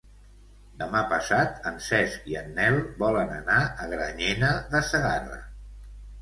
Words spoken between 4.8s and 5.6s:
Segarra.